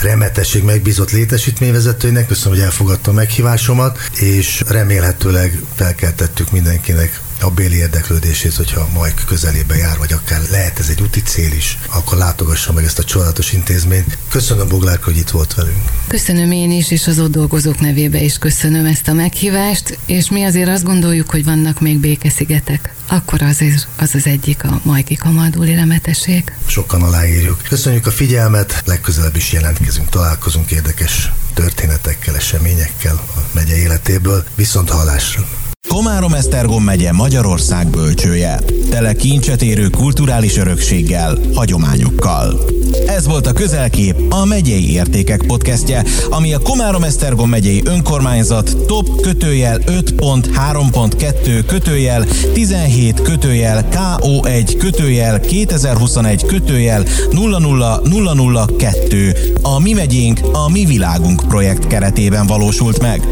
remetesség 0.00 0.62
megbízott 0.62 1.10
létesítményvezetőinek. 1.10 2.26
Köszönöm, 2.26 2.58
hogy 2.58 2.66
elfogadta 2.66 3.10
a 3.10 3.14
meghívásomat, 3.14 4.10
és 4.14 4.62
remélhetőleg 4.68 5.60
felkeltettük 5.74 6.50
mindenkinek 6.50 7.20
a 7.40 7.50
béli 7.50 7.76
érdeklődését, 7.76 8.54
hogyha 8.54 8.88
majd 8.94 9.24
közelébe 9.24 9.76
jár, 9.76 9.98
vagy 9.98 10.12
akár 10.12 10.40
lehet 10.50 10.78
ez 10.78 10.88
egy 10.88 11.02
úti 11.02 11.22
cél 11.22 11.52
is, 11.52 11.78
akkor 11.88 12.18
látogassa 12.18 12.72
meg 12.72 12.84
ezt 12.84 12.98
a 12.98 13.04
csodálatos 13.04 13.52
intézményt. 13.52 14.18
Köszönöm 14.28 14.68
Boglárka, 14.68 15.04
hogy 15.04 15.16
itt 15.16 15.30
volt 15.30 15.54
velünk. 15.54 15.82
Köszönöm 16.06 16.52
én 16.52 16.70
is, 16.70 16.90
és 16.90 17.06
az 17.06 17.18
ott 17.18 17.30
dolgozók 17.30 17.80
nevébe 17.80 18.20
is 18.20 18.38
köszönöm 18.38 18.86
ezt 18.86 19.08
a 19.08 19.12
meghívást, 19.12 19.98
és 20.06 20.30
mi 20.30 20.44
azért 20.44 20.68
azt 20.68 20.84
gondoljuk, 20.84 21.30
hogy 21.30 21.44
vannak 21.44 21.80
még 21.80 21.98
békeszigetek. 21.98 22.94
Akkor 23.06 23.42
azért 23.42 23.86
az 23.96 24.14
az 24.14 24.26
egyik 24.26 24.64
a 24.64 24.80
Majki 24.82 25.14
Kamaldúli 25.14 25.74
remetesség. 25.74 26.52
Sokan 26.66 27.02
aláírjuk. 27.02 27.62
Köszönjük 27.68 28.06
a 28.06 28.10
figyelmet, 28.10 28.82
legközelebb 28.84 29.36
is 29.36 29.52
jelentkezünk, 29.52 30.08
találkozunk 30.08 30.70
érdekes 30.70 31.32
történetekkel, 31.54 32.36
eseményekkel 32.36 33.14
a 33.14 33.40
megye 33.52 33.76
életéből. 33.76 34.44
Viszont 34.54 34.90
hallásra! 34.90 35.65
Komárom-Esztergom 35.96 36.82
megye 36.82 37.12
Magyarország 37.12 37.86
bölcsője. 37.86 38.60
Tele 38.90 39.12
kincset 39.12 39.62
érő 39.62 39.88
kulturális 39.88 40.56
örökséggel, 40.56 41.38
hagyományokkal. 41.54 42.60
Ez 43.06 43.26
volt 43.26 43.46
a 43.46 43.52
Közelkép, 43.52 44.16
a 44.28 44.44
Megyei 44.44 44.92
Értékek 44.92 45.42
podcastje, 45.46 46.04
ami 46.30 46.54
a 46.54 46.58
Komárom-Esztergom 46.58 47.48
megyei 47.48 47.82
önkormányzat 47.84 48.76
top 48.86 49.20
kötőjel 49.20 49.78
5.3.2 49.78 51.64
kötőjel 51.66 52.26
17 52.52 53.22
kötőjel 53.22 53.88
KO1 53.90 54.74
kötőjel 54.78 55.40
2021 55.40 56.44
kötőjel 56.44 57.04
00002 57.30 59.36
a 59.62 59.80
Mi 59.80 59.92
Megyénk, 59.92 60.40
a 60.52 60.70
Mi 60.70 60.84
Világunk 60.84 61.42
projekt 61.48 61.86
keretében 61.86 62.46
valósult 62.46 63.02
meg. 63.02 63.26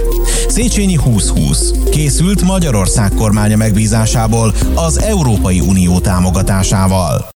Széchenyi 0.48 0.94
2020 0.94 1.72
készült 1.90 2.42
Magyarország 2.54 3.10
kormánya 3.14 3.56
megbízásából 3.56 4.54
az 4.74 4.98
Európai 4.98 5.60
Unió 5.60 6.00
támogatásával. 6.00 7.32